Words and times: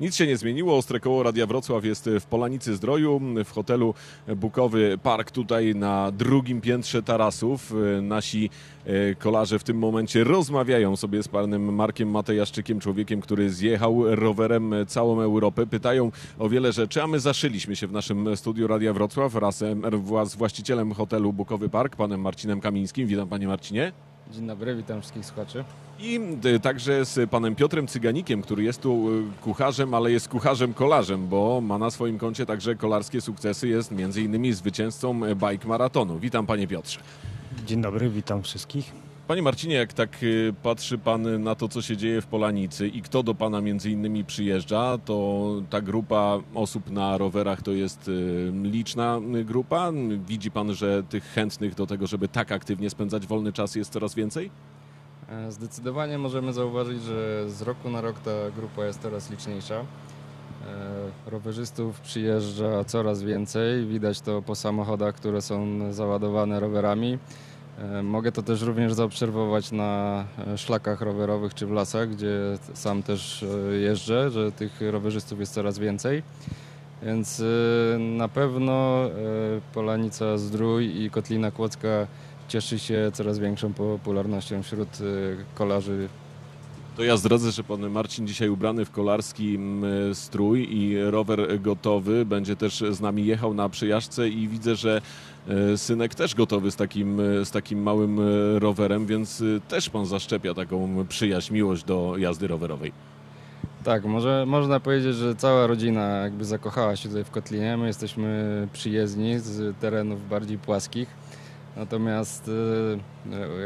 Nic 0.00 0.16
się 0.16 0.26
nie 0.26 0.36
zmieniło. 0.36 0.76
Ostre 0.76 1.00
koło 1.00 1.22
Radia 1.22 1.46
Wrocław 1.46 1.84
jest 1.84 2.10
w 2.20 2.24
Polanicy 2.24 2.76
Zdroju, 2.76 3.20
w 3.44 3.50
hotelu 3.50 3.94
Bukowy 4.36 4.98
Park 5.02 5.30
tutaj 5.30 5.74
na 5.74 6.12
drugim 6.12 6.60
piętrze 6.60 7.02
tarasów. 7.02 7.74
Nasi 8.02 8.50
e, 8.84 9.14
kolarze 9.14 9.58
w 9.58 9.64
tym 9.64 9.78
momencie 9.78 10.24
rozmawiają 10.24 10.96
sobie 10.96 11.22
z 11.22 11.28
panem 11.28 11.74
Markiem 11.74 12.10
Matejaszczykiem, 12.10 12.80
człowiekiem, 12.80 13.20
który 13.20 13.50
zjechał 13.50 14.16
rowerem 14.16 14.74
całą 14.86 15.20
Europę. 15.20 15.66
Pytają 15.66 16.12
o 16.38 16.48
wiele 16.48 16.72
rzeczy, 16.72 17.02
a 17.02 17.06
my 17.06 17.20
zaszyliśmy 17.20 17.76
się 17.76 17.86
w 17.86 17.92
naszym 17.92 18.36
studiu 18.36 18.66
Radia 18.66 18.92
Wrocław 18.92 19.34
razem 19.34 19.82
z 20.24 20.34
właścicielem 20.36 20.94
hotelu 20.94 21.32
Bukowy 21.32 21.68
Park, 21.68 21.96
panem 21.96 22.20
Marcinem 22.20 22.60
Kamińskim. 22.60 23.06
Witam 23.06 23.28
panie 23.28 23.48
Marcinie. 23.48 23.92
Dzień 24.32 24.46
dobry, 24.46 24.76
witam 24.76 25.00
wszystkich 25.00 25.26
słuchaczy. 25.26 25.64
I 26.00 26.20
y, 26.44 26.60
także 26.60 27.04
z 27.04 27.30
panem 27.30 27.54
Piotrem 27.54 27.86
Cyganikiem, 27.86 28.42
który 28.42 28.62
jest 28.62 28.80
tu 28.80 29.10
y, 29.10 29.22
kucharzem, 29.42 29.94
ale 29.94 30.12
jest 30.12 30.28
kucharzem 30.28 30.74
kolarzem, 30.74 31.28
bo 31.28 31.60
ma 31.60 31.78
na 31.78 31.90
swoim 31.90 32.18
koncie 32.18 32.46
także 32.46 32.74
kolarskie 32.74 33.20
sukcesy. 33.20 33.68
Jest 33.68 33.90
między 33.90 34.22
innymi 34.22 34.52
zwycięzcą 34.52 35.20
bike 35.34 35.68
maratonu. 35.68 36.18
Witam 36.18 36.46
panie 36.46 36.66
Piotrze. 36.66 37.00
Dzień 37.66 37.82
dobry, 37.82 38.10
witam 38.10 38.42
wszystkich. 38.42 39.09
Panie 39.30 39.42
Marcinie, 39.42 39.74
jak 39.74 39.92
tak 39.92 40.22
y, 40.22 40.54
patrzy 40.62 40.98
pan 40.98 41.42
na 41.42 41.54
to, 41.54 41.68
co 41.68 41.82
się 41.82 41.96
dzieje 41.96 42.20
w 42.20 42.26
Polanicy 42.26 42.88
i 42.88 43.02
kto 43.02 43.22
do 43.22 43.34
pana 43.34 43.60
między 43.60 43.90
innymi 43.90 44.24
przyjeżdża, 44.24 44.98
to 44.98 45.46
ta 45.70 45.80
grupa 45.80 46.38
osób 46.54 46.90
na 46.90 47.18
rowerach 47.18 47.62
to 47.62 47.72
jest 47.72 48.08
y, 48.08 48.52
liczna 48.62 49.20
grupa. 49.44 49.92
Widzi 50.26 50.50
pan, 50.50 50.74
że 50.74 51.02
tych 51.02 51.24
chętnych 51.24 51.74
do 51.74 51.86
tego, 51.86 52.06
żeby 52.06 52.28
tak 52.28 52.52
aktywnie 52.52 52.90
spędzać 52.90 53.26
wolny 53.26 53.52
czas 53.52 53.74
jest 53.74 53.92
coraz 53.92 54.14
więcej? 54.14 54.50
E, 55.28 55.52
Zdecydowanie 55.52 56.18
możemy 56.18 56.52
zauważyć, 56.52 57.02
że 57.02 57.50
z 57.50 57.62
roku 57.62 57.90
na 57.90 58.00
rok 58.00 58.20
ta 58.20 58.50
grupa 58.56 58.84
jest 58.84 59.02
coraz 59.02 59.30
liczniejsza. 59.30 59.74
E, 59.74 59.84
Rowerzystów 61.30 62.00
przyjeżdża 62.00 62.84
coraz 62.84 63.22
więcej, 63.22 63.86
widać 63.86 64.20
to 64.20 64.42
po 64.42 64.54
samochodach, 64.54 65.14
które 65.14 65.42
są 65.42 65.92
załadowane 65.92 66.60
rowerami. 66.60 67.18
E, 67.80 68.02
Mogę 68.02 68.32
to 68.32 68.42
też 68.42 68.62
również 68.62 68.92
zaobserwować 68.92 69.72
na 69.72 70.24
e, 70.46 70.58
szlakach 70.58 71.00
rowerowych 71.00 71.54
czy 71.54 71.66
w 71.66 71.70
lasach, 71.70 72.10
gdzie 72.10 72.38
sam 72.74 73.02
też 73.02 73.42
e, 73.42 73.76
jeżdżę, 73.76 74.30
że 74.30 74.52
tych 74.52 74.80
rowerzystów 74.80 75.40
jest 75.40 75.54
coraz 75.54 75.78
więcej. 75.78 76.22
Więc 77.02 77.42
na 77.98 78.28
pewno 78.28 79.04
Polanica 79.74 80.38
Zdrój 80.38 81.02
i 81.02 81.10
Kotlina 81.10 81.50
Kłodzka 81.50 82.06
cieszy 82.48 82.78
się 82.78 83.10
coraz 83.14 83.38
większą 83.38 83.72
popularnością 83.72 84.62
wśród 84.62 84.88
kolarzy. 85.54 86.08
To 86.96 87.04
ja 87.04 87.16
zdradzę, 87.16 87.52
że 87.52 87.64
pan 87.64 87.90
Marcin 87.90 88.26
dzisiaj 88.26 88.48
ubrany 88.48 88.84
w 88.84 88.90
kolarski 88.90 89.54
mm, 89.54 90.14
strój 90.14 90.76
i 90.76 91.02
rower 91.02 91.60
gotowy. 91.60 92.24
Będzie 92.24 92.56
też 92.56 92.84
z 92.90 93.00
nami 93.00 93.26
jechał 93.26 93.54
na 93.54 93.68
przejażdżce 93.68 94.28
i 94.28 94.48
widzę, 94.48 94.76
że 94.76 95.02
e, 95.48 95.78
synek 95.78 96.14
też 96.14 96.34
gotowy 96.34 96.70
z 96.70 96.76
takim, 96.76 97.20
e, 97.20 97.44
z 97.44 97.50
takim 97.50 97.82
małym 97.82 98.20
e, 98.20 98.58
rowerem, 98.58 99.06
więc 99.06 99.40
e, 99.40 99.60
też 99.68 99.90
pan 99.90 100.06
zaszczepia 100.06 100.54
taką 100.54 101.06
przyjaźń, 101.08 101.54
miłość 101.54 101.84
do 101.84 102.14
jazdy 102.18 102.46
rowerowej. 102.46 102.92
Tak, 103.84 104.04
może, 104.04 104.44
można 104.46 104.80
powiedzieć, 104.80 105.16
że 105.16 105.36
cała 105.36 105.66
rodzina 105.66 106.06
jakby 106.06 106.44
zakochała 106.44 106.96
się 106.96 107.08
tutaj 107.08 107.24
w 107.24 107.30
Kotlinie. 107.30 107.76
My 107.76 107.86
jesteśmy 107.86 108.68
przyjezdni 108.72 109.38
z 109.38 109.76
terenów 109.78 110.28
bardziej 110.28 110.58
płaskich. 110.58 111.08
Natomiast 111.76 112.48
y, 112.48 112.98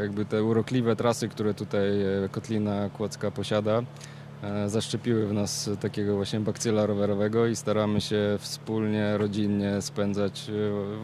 jakby 0.01 0.25
te 0.25 0.43
urokliwe 0.43 0.95
trasy, 0.95 1.29
które 1.29 1.53
tutaj 1.53 2.01
e, 2.01 2.29
Kotlina 2.31 2.89
Kłodzka 2.89 3.31
posiada, 3.31 3.83
e, 4.43 4.69
zaszczepiły 4.69 5.27
w 5.27 5.33
nas 5.33 5.69
takiego 5.81 6.15
właśnie 6.15 6.39
bakcyla 6.39 6.85
rowerowego 6.85 7.47
i 7.47 7.55
staramy 7.55 8.01
się 8.01 8.37
wspólnie, 8.39 9.17
rodzinnie 9.17 9.81
spędzać 9.81 10.51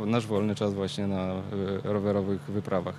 nasz 0.05 0.27
wolny 0.27 0.55
czas 0.55 0.73
właśnie 0.73 1.07
na 1.07 1.41
rowerowych 1.83 2.41
wyprawach. 2.41 2.95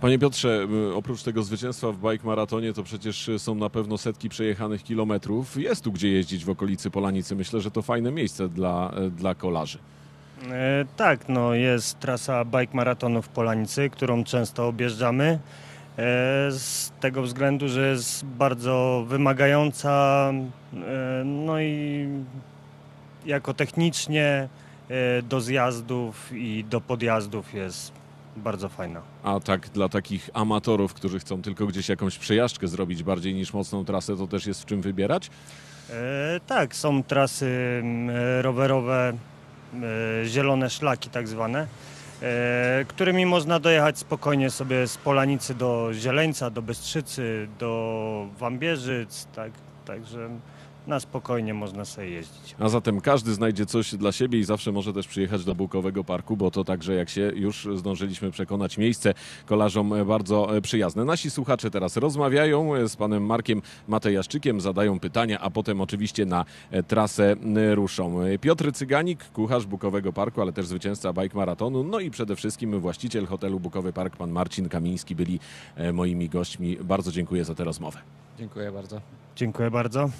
Panie 0.00 0.18
Piotrze, 0.18 0.68
oprócz 0.94 1.22
tego 1.22 1.42
zwycięstwa 1.42 1.92
w 1.92 1.96
bike 1.98 2.26
maratonie, 2.26 2.72
to 2.72 2.82
przecież 2.82 3.30
są 3.38 3.54
na 3.54 3.70
pewno 3.70 3.98
setki 3.98 4.28
przejechanych 4.28 4.82
kilometrów. 4.82 5.56
Jest 5.56 5.84
tu 5.84 5.92
gdzie 5.92 6.08
jeździć 6.08 6.44
w 6.44 6.50
okolicy 6.50 6.90
Polanicy. 6.90 7.36
Myślę, 7.36 7.60
że 7.60 7.70
to 7.70 7.82
fajne 7.82 8.12
miejsce 8.12 8.48
dla, 8.48 8.92
e, 8.96 9.10
dla 9.10 9.34
kolarzy. 9.34 9.78
E, 10.50 10.84
tak, 10.96 11.28
no 11.28 11.54
jest 11.54 12.00
trasa 12.00 12.44
bike 12.44 12.76
maratonu 12.76 13.22
w 13.22 13.28
Polanicy, 13.28 13.90
którą 13.90 14.24
często 14.24 14.68
objeżdżamy. 14.68 15.24
E, 15.24 15.38
z 16.50 16.92
tego 17.00 17.22
względu, 17.22 17.68
że 17.68 17.88
jest 17.88 18.24
bardzo 18.24 19.04
wymagająca, 19.08 20.30
e, 20.74 21.24
no 21.24 21.60
i 21.60 22.08
jako 23.26 23.54
technicznie 23.54 24.48
do 25.22 25.40
zjazdów 25.40 26.32
i 26.32 26.64
do 26.70 26.80
podjazdów 26.80 27.54
jest 27.54 27.92
bardzo 28.36 28.68
fajna. 28.68 29.00
A 29.22 29.40
tak 29.40 29.68
dla 29.68 29.88
takich 29.88 30.30
amatorów, 30.34 30.94
którzy 30.94 31.18
chcą 31.18 31.42
tylko 31.42 31.66
gdzieś 31.66 31.88
jakąś 31.88 32.18
przejażdżkę 32.18 32.68
zrobić 32.68 33.02
bardziej 33.02 33.34
niż 33.34 33.52
mocną 33.52 33.84
trasę, 33.84 34.16
to 34.16 34.26
też 34.26 34.46
jest 34.46 34.62
w 34.62 34.66
czym 34.66 34.82
wybierać? 34.82 35.30
E, 35.90 36.40
tak, 36.46 36.76
są 36.76 37.02
trasy 37.02 37.80
m, 37.82 38.10
e, 38.10 38.42
rowerowe, 38.42 39.12
zielone 40.24 40.70
szlaki 40.70 41.10
tak 41.10 41.28
zwane, 41.28 41.66
e, 42.22 42.84
którymi 42.88 43.26
można 43.26 43.60
dojechać 43.60 43.98
spokojnie 43.98 44.50
sobie 44.50 44.86
z 44.86 44.96
Polanicy 44.96 45.54
do 45.54 45.90
Zieleńca, 45.92 46.50
do 46.50 46.62
Bystrzycy, 46.62 47.48
do 47.58 48.26
Wambierzyc, 48.38 49.26
tak, 49.34 49.52
także 49.84 50.28
na 50.86 51.00
spokojnie 51.00 51.54
można 51.54 51.84
sobie 51.84 52.08
jeździć. 52.08 52.54
A 52.58 52.68
zatem 52.68 53.00
każdy 53.00 53.34
znajdzie 53.34 53.66
coś 53.66 53.94
dla 53.94 54.12
siebie 54.12 54.38
i 54.38 54.44
zawsze 54.44 54.72
może 54.72 54.92
też 54.92 55.08
przyjechać 55.08 55.44
do 55.44 55.54
Bułkowego 55.54 56.04
Parku, 56.04 56.36
bo 56.36 56.50
to 56.50 56.64
także, 56.64 56.94
jak 56.94 57.08
się 57.08 57.32
już 57.34 57.68
zdążyliśmy 57.74 58.30
przekonać, 58.30 58.78
miejsce 58.78 59.14
kolarzom 59.46 60.06
bardzo 60.06 60.48
przyjazne. 60.62 61.04
Nasi 61.04 61.30
słuchacze 61.30 61.70
teraz 61.70 61.96
rozmawiają 61.96 62.88
z 62.88 62.96
panem 62.96 63.26
Markiem 63.26 63.62
Matejaszczykiem, 63.88 64.60
zadają 64.60 65.00
pytania, 65.00 65.40
a 65.40 65.50
potem 65.50 65.80
oczywiście 65.80 66.26
na 66.26 66.44
trasę 66.88 67.36
ruszą. 67.74 68.18
Piotr 68.40 68.72
Cyganik, 68.72 69.24
kucharz 69.24 69.66
Bukowego 69.66 70.12
Parku, 70.12 70.40
ale 70.40 70.52
też 70.52 70.66
zwycięzca 70.66 71.12
bike 71.12 71.36
maratonu, 71.36 71.84
no 71.84 72.00
i 72.00 72.10
przede 72.10 72.36
wszystkim 72.36 72.80
właściciel 72.80 73.26
hotelu 73.26 73.60
Bukowy 73.60 73.92
Park, 73.92 74.16
pan 74.16 74.30
Marcin 74.30 74.68
Kamiński, 74.68 75.14
byli 75.14 75.40
e, 75.76 75.92
moimi 75.92 76.28
gośćmi. 76.28 76.76
Bardzo 76.76 77.12
dziękuję 77.12 77.44
za 77.44 77.54
tę 77.54 77.64
rozmowę. 77.64 77.98
Dziękuję 78.38 78.72
bardzo. 78.72 79.00
Dziękuję 79.36 79.70
bardzo. 79.70 80.10